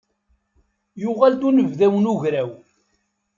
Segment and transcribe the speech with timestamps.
[1.01, 2.49] Yuɣal-d unedbal n ugraw.